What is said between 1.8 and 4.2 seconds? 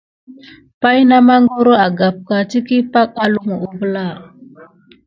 agamka diki pay holumi kivela.